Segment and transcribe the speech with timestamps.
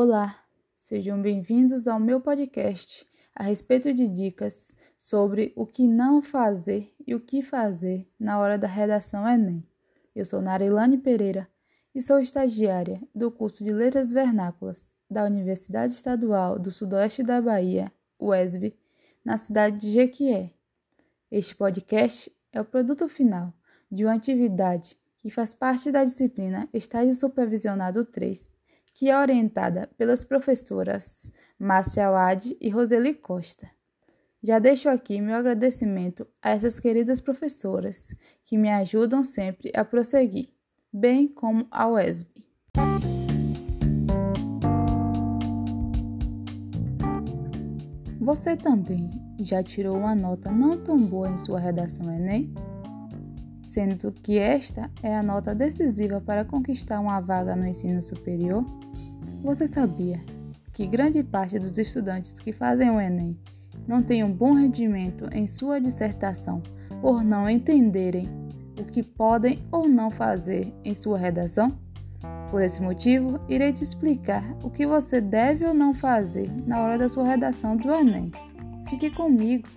[0.00, 0.38] Olá,
[0.76, 7.16] sejam bem-vindos ao meu podcast a respeito de dicas sobre o que não fazer e
[7.16, 9.60] o que fazer na hora da redação Enem.
[10.14, 11.48] Eu sou Narilane Pereira
[11.92, 17.90] e sou estagiária do curso de Letras Vernáculas da Universidade Estadual do Sudoeste da Bahia,
[18.20, 18.76] UESB,
[19.24, 20.52] na cidade de Jequié.
[21.28, 23.52] Este podcast é o produto final
[23.90, 28.57] de uma atividade que faz parte da disciplina Estágio Supervisionado 3
[28.98, 33.70] que é orientada pelas professoras Márcia Awad e Roseli Costa.
[34.42, 38.12] Já deixo aqui meu agradecimento a essas queridas professoras
[38.44, 40.48] que me ajudam sempre a prosseguir,
[40.92, 42.44] bem como ao ESB.
[48.20, 52.52] Você também já tirou uma nota não tão boa em sua redação Enem?
[53.62, 58.64] Sendo que esta é a nota decisiva para conquistar uma vaga no ensino superior?
[59.42, 60.20] Você sabia
[60.72, 63.36] que grande parte dos estudantes que fazem o Enem
[63.86, 66.62] não tem um bom rendimento em sua dissertação
[67.00, 68.28] por não entenderem
[68.78, 71.72] o que podem ou não fazer em sua redação?
[72.50, 76.98] Por esse motivo, irei te explicar o que você deve ou não fazer na hora
[76.98, 78.32] da sua redação do Enem.
[78.90, 79.68] Fique comigo!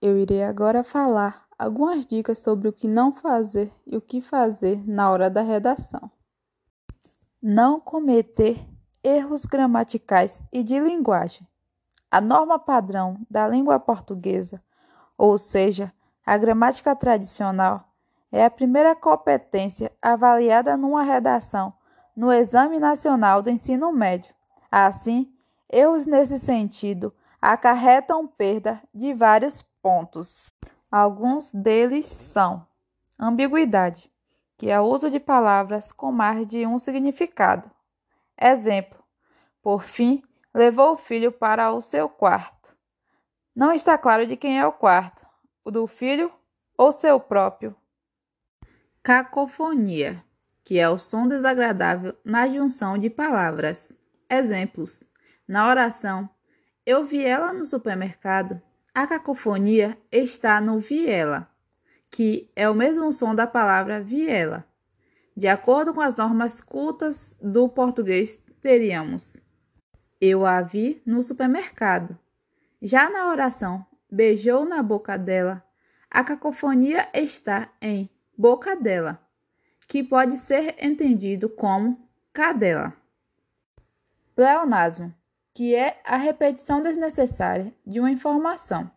[0.00, 4.86] Eu irei agora falar algumas dicas sobre o que não fazer e o que fazer
[4.88, 6.10] na hora da redação.
[7.42, 8.58] Não cometer
[9.02, 11.46] erros gramaticais e de linguagem.
[12.10, 14.62] A norma padrão da língua portuguesa,
[15.16, 15.92] ou seja,
[16.24, 17.84] a gramática tradicional,
[18.30, 21.72] é a primeira competência avaliada numa redação
[22.16, 24.34] no Exame Nacional do Ensino Médio.
[24.70, 25.32] Assim,
[25.70, 30.52] erros nesse sentido acarretam perda de vários pontos.
[30.90, 32.66] Alguns deles são
[33.18, 34.10] ambiguidade,
[34.56, 37.70] que é o uso de palavras com mais de um significado.
[38.40, 38.98] Exemplo:
[39.62, 40.22] por fim,
[40.54, 42.74] levou o filho para o seu quarto.
[43.54, 45.26] Não está claro de quem é o quarto,
[45.64, 46.30] o do filho
[46.76, 47.76] ou seu próprio.
[49.02, 50.24] Cacofonia,
[50.64, 53.92] que é o som desagradável na junção de palavras.
[54.30, 55.02] Exemplos:
[55.46, 56.30] na oração,
[56.86, 58.60] eu vi ela no supermercado.
[58.98, 61.48] A cacofonia está no viela,
[62.10, 64.66] que é o mesmo som da palavra viela.
[65.36, 69.40] De acordo com as normas cultas do português, teríamos:
[70.20, 72.18] Eu a vi no supermercado.
[72.82, 75.64] Já na oração, beijou na boca dela,
[76.10, 79.24] a cacofonia está em boca dela,
[79.86, 82.92] que pode ser entendido como cadela.
[84.34, 85.14] Pleonasmo
[85.58, 88.88] que é a repetição desnecessária de uma informação.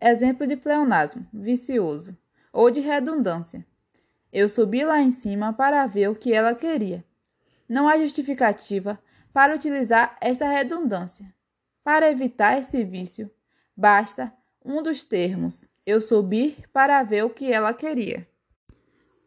[0.00, 2.16] Exemplo de pleonasmo, vicioso,
[2.52, 3.66] ou de redundância.
[4.32, 7.04] Eu subi lá em cima para ver o que ela queria.
[7.68, 8.96] Não há justificativa
[9.32, 11.34] para utilizar esta redundância.
[11.82, 13.28] Para evitar esse vício,
[13.76, 14.32] basta
[14.64, 18.24] um dos termos eu subi para ver o que ela queria.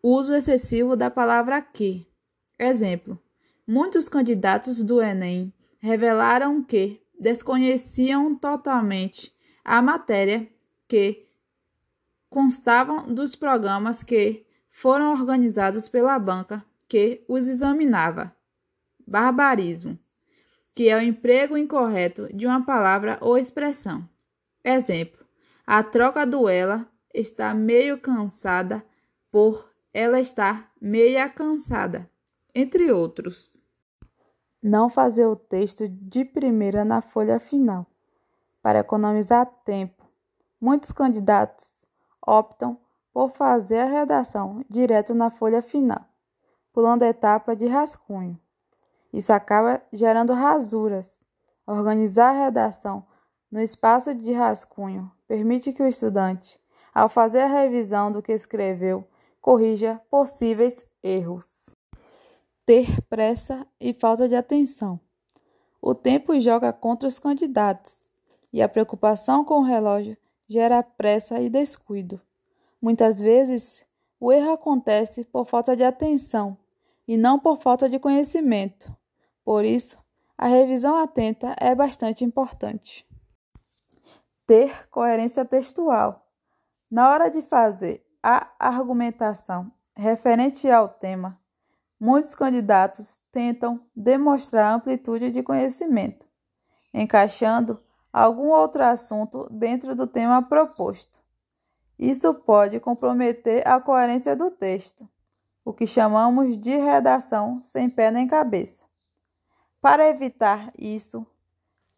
[0.01, 2.07] Uso excessivo da palavra que.
[2.57, 3.21] Exemplo:
[3.67, 5.53] muitos candidatos do Enem
[5.87, 9.33] revelaram que desconheciam totalmente
[9.63, 10.45] a matéria
[10.85, 11.25] que
[12.29, 18.35] constavam dos programas que foram organizados pela banca que os examinava.
[19.07, 19.97] Barbarismo,
[20.75, 24.07] que é o emprego incorreto de uma palavra ou expressão.
[24.61, 25.25] Exemplo:
[25.65, 28.83] a troca do ela está meio cansada
[29.31, 32.09] por ela estar meia cansada,
[32.53, 33.56] entre outros
[34.63, 37.85] não fazer o texto de primeira na folha final.
[38.61, 40.03] Para economizar tempo,
[40.59, 41.85] muitos candidatos
[42.25, 42.77] optam
[43.13, 46.01] por fazer a redação direto na folha final,
[46.73, 48.39] pulando a etapa de rascunho.
[49.13, 51.21] Isso acaba gerando rasuras.
[51.65, 53.05] Organizar a redação
[53.51, 56.59] no espaço de rascunho permite que o estudante,
[56.93, 59.03] ao fazer a revisão do que escreveu,
[59.41, 61.76] corrija possíveis erros
[62.67, 64.99] ter pressa e falta de atenção.
[65.81, 68.09] O tempo joga contra os candidatos
[68.51, 70.17] e a preocupação com o relógio
[70.49, 72.19] gera pressa e descuido.
[72.81, 73.85] Muitas vezes,
[74.19, 76.57] o erro acontece por falta de atenção
[77.07, 78.91] e não por falta de conhecimento.
[79.45, 79.97] Por isso,
[80.37, 83.07] a revisão atenta é bastante importante.
[84.45, 86.21] Ter coerência textual.
[86.91, 91.39] Na hora de fazer a argumentação referente ao tema,
[91.99, 96.27] Muitos candidatos tentam demonstrar amplitude de conhecimento,
[96.93, 97.81] encaixando
[98.13, 101.19] algum outro assunto dentro do tema proposto.
[101.97, 105.07] Isso pode comprometer a coerência do texto.
[105.67, 108.85] o que chamamos de redação sem pé nem cabeça.
[109.81, 111.27] Para evitar isso,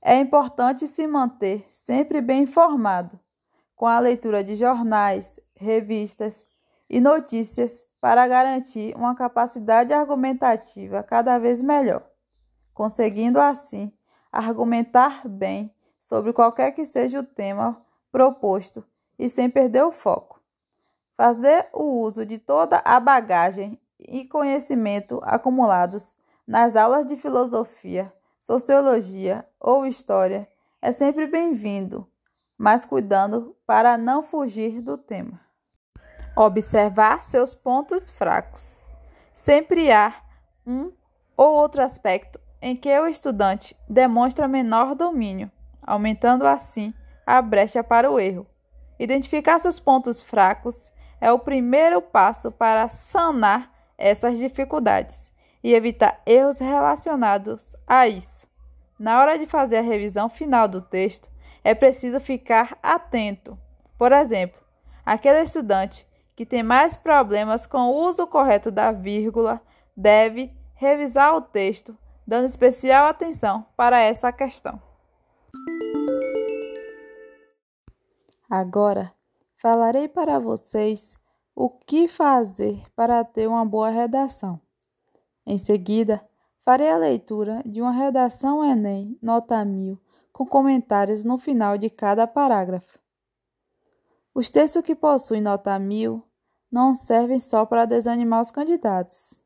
[0.01, 3.19] é importante se manter sempre bem informado,
[3.75, 6.47] com a leitura de jornais, revistas
[6.89, 12.03] e notícias para garantir uma capacidade argumentativa cada vez melhor,
[12.73, 13.91] conseguindo assim
[14.31, 17.81] argumentar bem sobre qualquer que seja o tema
[18.11, 18.85] proposto
[19.17, 20.41] e sem perder o foco.
[21.15, 26.15] Fazer o uso de toda a bagagem e conhecimento acumulados
[26.47, 30.47] nas aulas de filosofia sociologia ou história
[30.81, 32.09] é sempre bem-vindo,
[32.57, 35.48] mas cuidando para não fugir do tema.
[36.41, 38.95] Observar seus pontos fracos.
[39.33, 40.15] Sempre há
[40.65, 40.89] um
[41.35, 45.51] ou outro aspecto em que o estudante demonstra menor domínio,
[45.81, 46.93] aumentando assim
[47.27, 48.47] a brecha para o erro.
[48.97, 56.59] Identificar seus pontos fracos é o primeiro passo para sanar essas dificuldades e evitar erros
[56.59, 58.47] relacionados a isso.
[58.97, 61.29] Na hora de fazer a revisão final do texto,
[61.65, 63.59] é preciso ficar atento.
[63.97, 64.61] Por exemplo,
[65.05, 66.07] aquele estudante
[66.39, 69.61] que tem mais problemas com o uso correto da vírgula
[69.93, 74.81] deve revisar o texto, dando especial atenção para essa questão.
[78.49, 79.11] Agora,
[79.61, 81.17] falarei para vocês
[81.53, 84.61] o que fazer para ter uma boa redação.
[85.45, 86.25] Em seguida,
[86.63, 89.99] farei a leitura de uma redação Enem nota mil
[90.31, 92.97] com comentários no final de cada parágrafo.
[94.33, 96.23] Os textos que possuem nota mil
[96.71, 99.39] não servem só para desanimar os candidatos.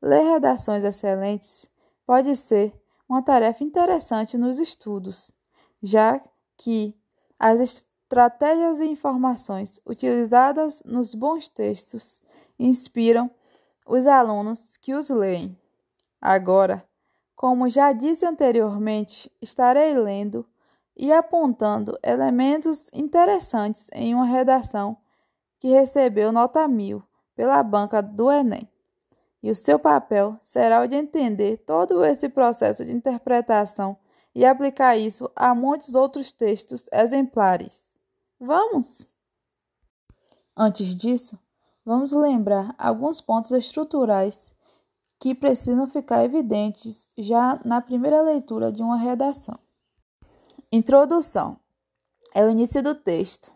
[0.00, 1.68] Ler redações excelentes
[2.06, 2.72] pode ser
[3.08, 5.30] uma tarefa interessante nos estudos,
[5.82, 6.20] já
[6.56, 6.94] que
[7.38, 12.22] as estratégias e informações utilizadas nos bons textos
[12.58, 13.30] inspiram
[13.86, 15.58] os alunos que os leem.
[16.20, 16.82] Agora,
[17.36, 20.46] como já disse anteriormente, estarei lendo
[20.96, 24.96] e apontando elementos interessantes em uma redação
[25.64, 27.02] que recebeu nota mil
[27.34, 28.68] pela banca do Enem.
[29.42, 33.96] E o seu papel será o de entender todo esse processo de interpretação
[34.34, 37.82] e aplicar isso a muitos outros textos exemplares.
[38.38, 39.08] Vamos!
[40.54, 41.38] Antes disso,
[41.86, 44.54] Vamos lembrar alguns pontos estruturais
[45.20, 49.58] que precisam ficar evidentes já na primeira leitura de uma redação.
[50.72, 51.58] Introdução
[52.34, 53.52] é o início do texto,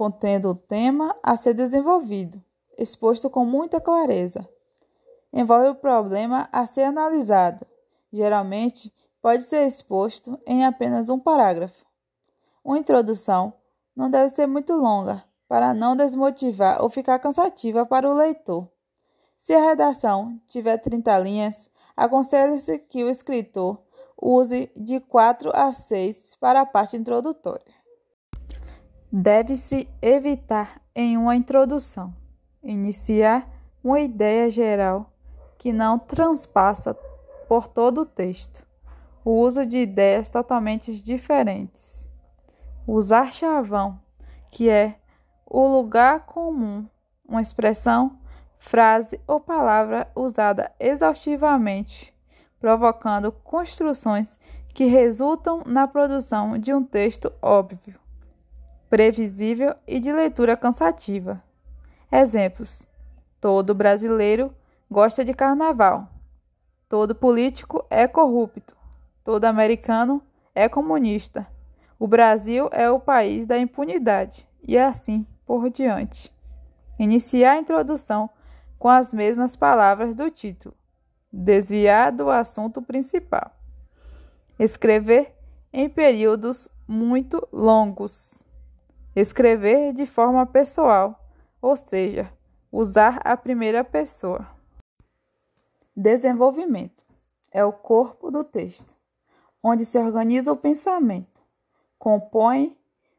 [0.00, 2.42] contendo o tema a ser desenvolvido,
[2.78, 4.48] exposto com muita clareza.
[5.30, 7.66] Envolve o problema a ser analisado.
[8.10, 11.84] Geralmente, pode ser exposto em apenas um parágrafo.
[12.64, 13.52] Uma introdução
[13.94, 18.66] não deve ser muito longa, para não desmotivar ou ficar cansativa para o leitor.
[19.36, 23.78] Se a redação tiver 30 linhas, aconselha-se que o escritor
[24.16, 27.79] use de 4 a 6 para a parte introdutória.
[29.12, 32.14] Deve-se evitar em uma introdução
[32.62, 33.48] iniciar
[33.82, 35.10] uma ideia geral
[35.58, 36.94] que não transpassa
[37.48, 38.64] por todo o texto.
[39.24, 42.10] O uso de ideias totalmente diferentes.
[42.86, 44.00] Usar chavão,
[44.50, 44.96] que é
[45.46, 46.86] o lugar comum,
[47.28, 48.18] uma expressão,
[48.58, 52.14] frase ou palavra usada exaustivamente,
[52.58, 54.38] provocando construções
[54.74, 57.99] que resultam na produção de um texto óbvio,
[58.90, 61.42] previsível e de leitura cansativa.
[62.10, 62.86] Exemplos:
[63.40, 64.52] todo brasileiro
[64.90, 66.08] gosta de carnaval.
[66.88, 68.76] Todo político é corrupto.
[69.22, 70.20] Todo americano
[70.52, 71.46] é comunista.
[72.00, 74.44] O Brasil é o país da impunidade.
[74.66, 76.32] E assim por diante.
[76.98, 78.28] Iniciar a introdução
[78.78, 80.74] com as mesmas palavras do título.
[81.32, 83.52] Desviar do assunto principal.
[84.58, 85.32] Escrever
[85.72, 88.39] em períodos muito longos.
[89.20, 91.22] Escrever de forma pessoal,
[91.60, 92.32] ou seja,
[92.72, 94.48] usar a primeira pessoa.
[95.94, 97.04] Desenvolvimento
[97.52, 98.96] é o corpo do texto,
[99.62, 101.42] onde se organiza o pensamento,
[101.98, 102.74] compõe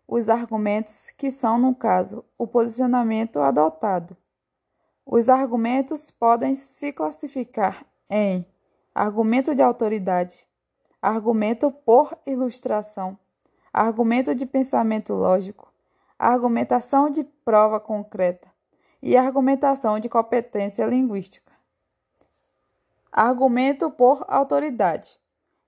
[0.08, 4.18] os argumentos que são, no caso, o posicionamento adotado.
[5.06, 8.44] Os argumentos podem se classificar em
[8.96, 10.48] argumento de autoridade,
[11.00, 13.16] argumento por ilustração,
[13.72, 15.71] argumento de pensamento lógico,
[16.22, 18.48] argumentação de prova concreta
[19.02, 21.52] e argumentação de competência linguística.
[23.12, 25.20] Argumento por autoridade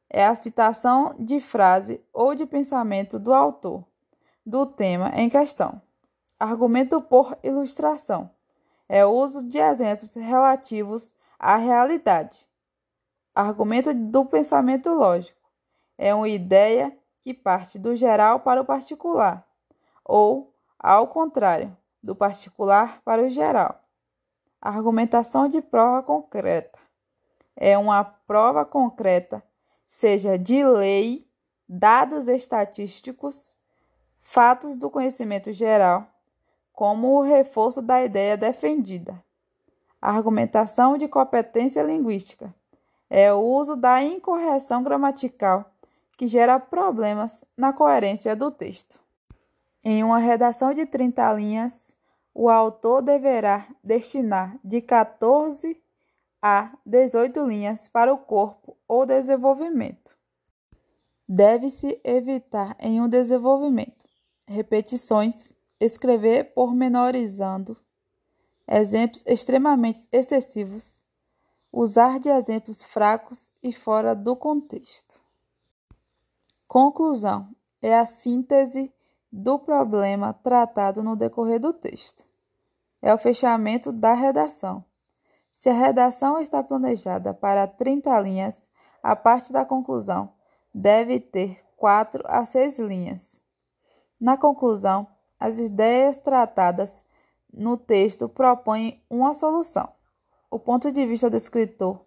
[0.08, 3.84] é a citação de frase ou de pensamento do autor
[4.46, 5.82] do tema em questão.
[6.40, 8.30] Argumento por ilustração
[8.88, 12.48] é o uso de exemplos relativos à realidade.
[13.34, 15.50] Argumento do pensamento lógico
[15.98, 19.44] é uma ideia que parte do geral para o particular,
[20.06, 23.82] ou, ao contrário, do particular para o geral.
[24.62, 26.80] Argumentação de prova concreta
[27.56, 29.44] é uma prova concreta,
[29.86, 31.28] seja de lei,
[31.68, 33.56] dados estatísticos,
[34.20, 36.08] fatos do conhecimento geral,
[36.72, 39.24] como o reforço da ideia defendida.
[40.02, 42.54] argumentação de competência linguística
[43.10, 45.72] é o uso da incorreção gramatical
[46.18, 49.03] que gera problemas na coerência do texto.
[49.84, 51.96] Em uma redação de 30 linhas,
[52.34, 55.78] o autor deverá destinar de 14
[56.42, 60.18] a 18 linhas para o corpo ou desenvolvimento.
[61.28, 64.04] Deve-se evitar em um desenvolvimento
[64.46, 67.78] repetições, escrever pormenorizando,
[68.68, 71.02] exemplos extremamente excessivos,
[71.72, 75.22] usar de exemplos fracos e fora do contexto.
[76.68, 77.50] Conclusão
[77.82, 78.94] é a síntese
[79.36, 82.24] do problema tratado no decorrer do texto.
[83.02, 84.86] É o fechamento da redação.
[85.52, 88.62] Se a redação está planejada para 30 linhas,
[89.02, 90.32] a parte da conclusão
[90.72, 93.42] deve ter 4 a 6 linhas.
[94.22, 95.08] Na conclusão,
[95.40, 97.04] as ideias tratadas
[97.52, 99.92] no texto propõem uma solução.
[100.52, 102.06] O ponto de vista do escritor,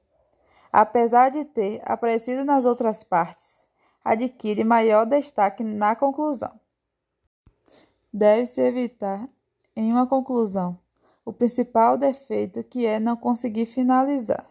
[0.73, 3.67] apesar de ter aparecido nas outras partes,
[4.05, 6.61] adquire maior destaque na conclusão.
[8.17, 9.29] Deve-se evitar,
[9.77, 10.79] em uma conclusão,
[11.23, 14.49] o principal defeito que é não conseguir finalizar.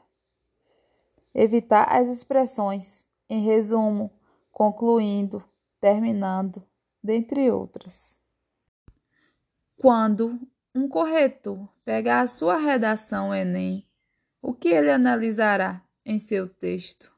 [1.34, 4.12] Evitar as expressões em resumo,
[4.52, 5.44] concluindo,
[5.82, 6.62] terminando,
[7.04, 8.22] dentre outras.
[9.82, 10.40] Quando
[10.76, 13.84] um corretor pegar a sua redação Enem,
[14.44, 17.12] o que ele analisará em seu texto?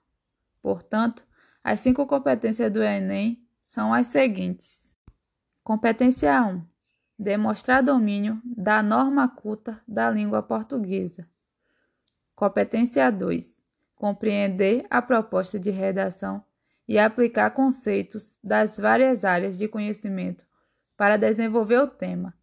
[0.62, 1.28] Portanto,
[1.62, 4.87] as cinco competências do Enem são as seguintes:
[5.68, 6.66] Competência 1
[7.20, 11.28] demonstrar domínio da norma culta da língua portuguesa.
[12.34, 13.62] Competência 2.
[13.94, 16.42] Compreender a proposta de redação
[16.88, 20.46] e aplicar conceitos das várias áreas de conhecimento
[20.96, 22.34] para desenvolver o tema,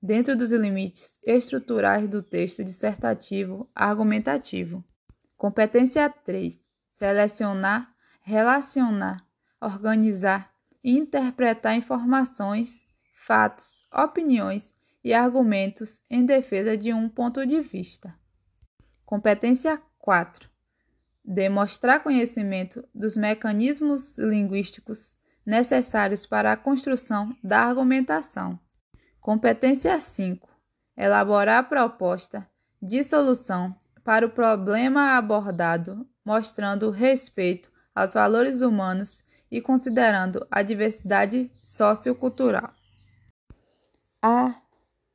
[0.00, 4.84] dentro dos limites estruturais do texto dissertativo argumentativo.
[5.36, 6.64] Competência 3.
[6.92, 9.26] Selecionar, relacionar,
[9.60, 12.84] organizar interpretar informações
[13.14, 18.14] fatos, opiniões e argumentos em defesa de um ponto de vista.
[19.04, 20.48] Competência 4.
[21.24, 28.58] Demonstrar conhecimento dos mecanismos linguísticos necessários para a construção da argumentação.
[29.20, 30.48] Competência 5.
[30.96, 32.48] Elaborar proposta
[32.80, 41.50] de solução para o problema abordado, mostrando respeito aos valores humanos e considerando a diversidade
[41.64, 42.70] sociocultural.
[44.22, 44.54] Ah,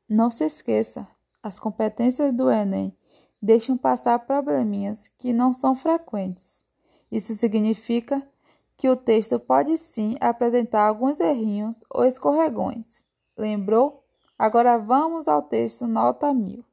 [0.10, 1.08] não se esqueça,
[1.42, 2.96] as competências do Enem
[3.42, 6.65] deixam passar probleminhas que não são frequentes.
[7.12, 8.27] Isso significa
[8.75, 13.06] que o texto pode sim apresentar alguns errinhos ou escorregões.
[13.38, 14.04] Lembrou?
[14.38, 16.65] Agora vamos ao texto nota 1000.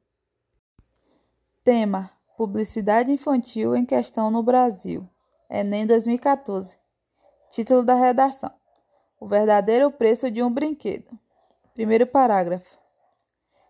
[1.63, 5.07] Tema: Publicidade infantil em questão no Brasil.
[5.49, 6.82] Enem 2014.
[7.53, 8.51] Título da redação:
[9.19, 11.19] O verdadeiro preço de um brinquedo.
[11.75, 12.79] Primeiro parágrafo.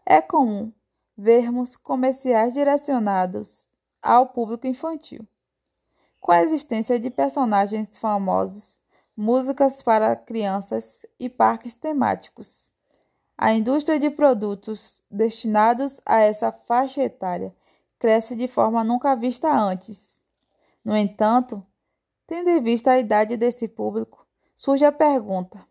[0.06, 0.72] É comum
[1.18, 3.68] vermos comerciais direcionados
[4.02, 5.28] ao público infantil,
[6.22, 8.80] com a existência de personagens famosos,
[9.18, 12.72] músicas para crianças e parques temáticos.
[13.38, 17.54] A indústria de produtos destinados a essa faixa etária
[18.00, 20.22] cresce de forma nunca vista antes.
[20.86, 21.62] No entanto,
[22.34, 24.26] tendo em vista a idade desse público,
[24.56, 25.64] surge a pergunta: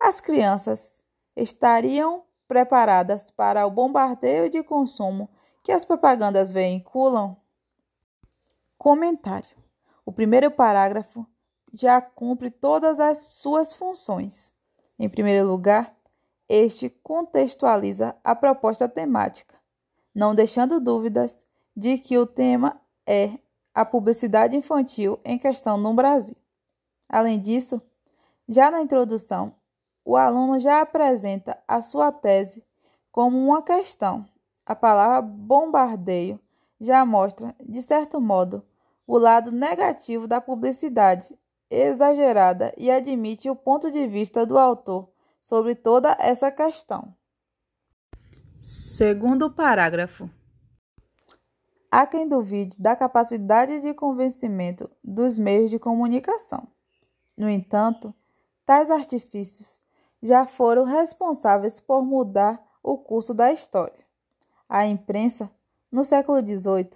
[0.00, 1.04] as crianças
[1.36, 5.28] estariam preparadas para o bombardeio de consumo
[5.62, 7.36] que as propagandas veiculam?
[8.78, 9.54] Comentário:
[10.06, 11.26] O primeiro parágrafo
[11.74, 14.54] já cumpre todas as suas funções.
[14.98, 15.94] Em primeiro lugar,
[16.48, 19.54] este contextualiza a proposta temática,
[20.14, 21.44] não deixando dúvidas
[21.76, 23.38] de que o tema é
[23.76, 26.34] a publicidade infantil em questão no Brasil.
[27.06, 27.78] Além disso,
[28.48, 29.54] já na introdução,
[30.02, 32.64] o aluno já apresenta a sua tese
[33.12, 34.26] como uma questão.
[34.64, 36.40] A palavra bombardeio
[36.80, 38.64] já mostra, de certo modo,
[39.06, 45.06] o lado negativo da publicidade exagerada e admite o ponto de vista do autor
[45.42, 47.14] sobre toda essa questão.
[48.58, 50.30] Segundo parágrafo.
[51.90, 56.66] Há quem duvide da capacidade de convencimento dos meios de comunicação.
[57.36, 58.14] No entanto,
[58.64, 59.80] tais artifícios
[60.22, 64.04] já foram responsáveis por mudar o curso da história.
[64.68, 65.50] A imprensa,
[65.90, 66.90] no século XVIII,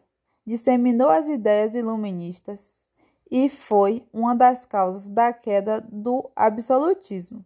[0.45, 2.89] disseminou as ideias iluministas
[3.31, 7.45] e foi uma das causas da queda do absolutismo.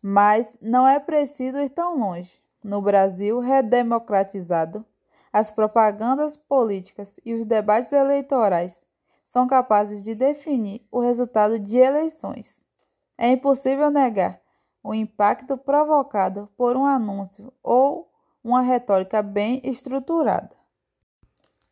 [0.00, 2.40] Mas não é preciso ir tão longe.
[2.62, 4.84] No Brasil redemocratizado,
[5.34, 8.84] as propagandas políticas e os debates eleitorais
[9.24, 12.62] são capazes de definir o resultado de eleições.
[13.18, 14.40] É impossível negar
[14.80, 18.08] o impacto provocado por um anúncio ou
[18.44, 20.54] uma retórica bem estruturada.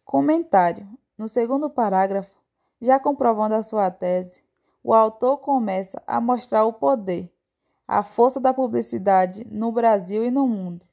[0.04, 2.35] Comentário: No segundo parágrafo,
[2.81, 4.42] já comprovando a sua tese,
[4.83, 7.33] o autor começa a mostrar o poder,
[7.87, 10.85] a força da publicidade no Brasil e no mundo,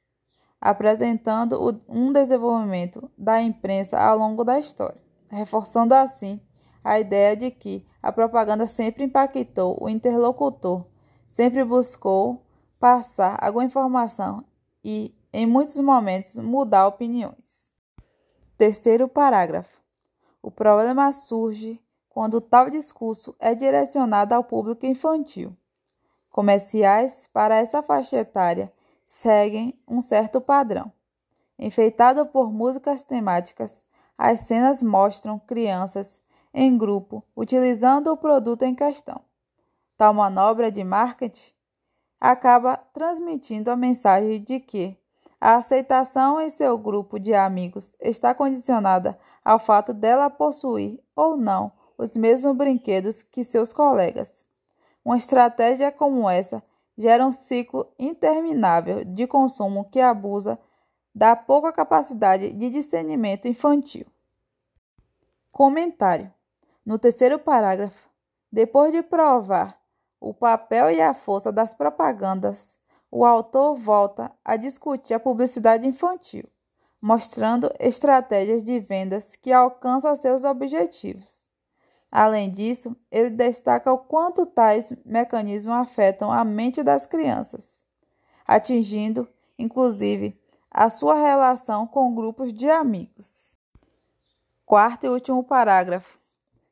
[0.60, 6.40] apresentando um desenvolvimento da imprensa ao longo da história, reforçando assim
[6.84, 10.84] a ideia de que a propaganda sempre impactou o interlocutor
[11.30, 12.44] sempre buscou
[12.78, 14.44] passar alguma informação
[14.84, 17.70] e, em muitos momentos, mudar opiniões.
[18.56, 19.80] Terceiro parágrafo.
[20.42, 25.56] O problema surge quando tal discurso é direcionado ao público infantil.
[26.30, 28.72] Comerciais para essa faixa etária
[29.10, 30.92] seguem um certo padrão.
[31.58, 33.84] Enfeitado por músicas temáticas,
[34.16, 36.20] as cenas mostram crianças
[36.54, 39.20] em grupo utilizando o produto em questão.
[39.98, 41.52] Tal manobra de marketing
[42.20, 44.96] acaba transmitindo a mensagem de que
[45.40, 51.72] a aceitação em seu grupo de amigos está condicionada ao fato dela possuir ou não
[51.98, 54.46] os mesmos brinquedos que seus colegas.
[55.04, 56.62] Uma estratégia como essa
[56.96, 60.58] gera um ciclo interminável de consumo que abusa
[61.14, 64.06] da pouca capacidade de discernimento infantil.
[65.50, 66.32] Comentário:
[66.84, 68.08] No terceiro parágrafo,
[68.52, 69.80] depois de provar
[70.20, 72.76] o papel e a força das propagandas,
[73.10, 76.44] o autor volta a discutir a publicidade infantil,
[77.00, 81.39] mostrando estratégias de vendas que alcançam seus objetivos.
[82.10, 87.80] Além disso, ele destaca o quanto tais mecanismos afetam a mente das crianças,
[88.44, 90.36] atingindo, inclusive,
[90.70, 93.58] a sua relação com grupos de amigos.
[94.66, 96.18] Quarto e último parágrafo.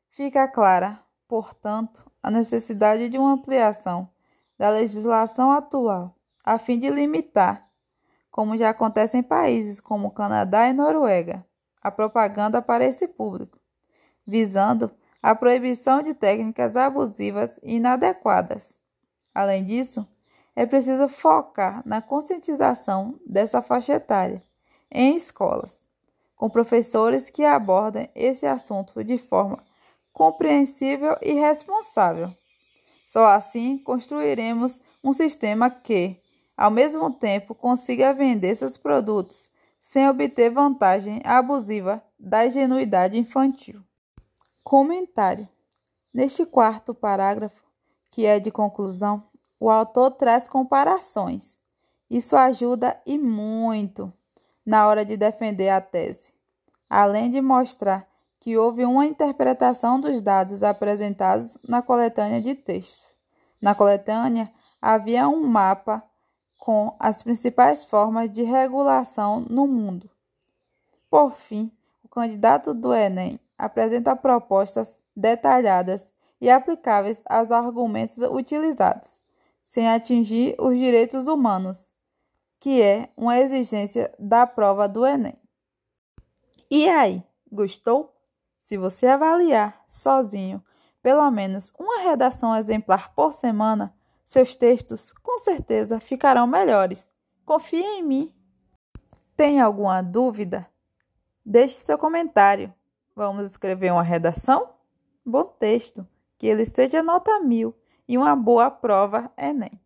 [0.09, 4.09] Fica clara, portanto, a necessidade de uma ampliação
[4.57, 7.65] da legislação atual, a fim de limitar,
[8.29, 11.45] como já acontece em países como Canadá e Noruega,
[11.81, 13.57] a propaganda para esse público,
[14.27, 18.77] visando a proibição de técnicas abusivas e inadequadas.
[19.33, 20.07] Além disso,
[20.55, 24.43] é preciso focar na conscientização dessa faixa etária
[24.91, 25.77] em escolas,
[26.35, 29.63] com professores que abordem esse assunto de forma
[30.11, 32.33] compreensível e responsável.
[33.05, 36.21] Só assim construiremos um sistema que,
[36.57, 43.81] ao mesmo tempo, consiga vender seus produtos sem obter vantagem abusiva da ingenuidade infantil.
[44.69, 45.49] Comentário:
[46.13, 47.63] Neste quarto parágrafo,
[48.11, 49.23] que é de conclusão,
[49.59, 51.59] o autor traz comparações.
[52.07, 54.13] Isso ajuda e muito
[54.63, 56.35] na hora de defender a tese,
[56.87, 58.07] além de mostrar
[58.39, 63.07] que houve uma interpretação dos dados apresentados na coletânea de textos.
[63.59, 66.03] Na coletânea havia um mapa
[66.59, 70.07] com as principais formas de regulação no mundo.
[71.09, 71.71] Por fim,
[72.03, 79.21] o candidato do Enem apresenta propostas detalhadas e aplicáveis aos argumentos utilizados,
[79.61, 81.93] sem atingir os direitos humanos,
[82.59, 85.37] que é uma exigência da prova do Enem.
[86.71, 88.15] E aí, gostou?
[88.61, 90.63] Se você avaliar sozinho
[91.01, 93.93] pelo menos uma redação exemplar por semana,
[94.23, 97.09] seus textos com certeza ficarão melhores.
[97.45, 98.33] Confie em mim.
[99.35, 100.69] Tem alguma dúvida?
[101.43, 102.73] Deixe seu comentário.
[103.19, 104.69] Vamos escrever uma redação?
[105.25, 107.75] Bom texto, que ele seja nota mil
[108.07, 109.77] e uma boa prova Enem.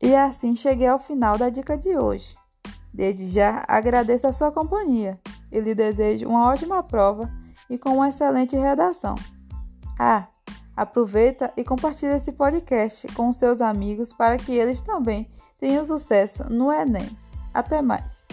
[0.00, 2.34] E assim cheguei ao final da dica de hoje.
[2.90, 5.20] Desde já agradeço a sua companhia
[5.52, 7.30] e lhe desejo uma ótima prova
[7.68, 9.16] e com uma excelente redação.
[10.00, 10.28] Ah,
[10.74, 16.72] aproveita e compartilhe esse podcast com seus amigos para que eles também tenham sucesso no
[16.72, 17.08] Enem.
[17.52, 18.26] Até mais!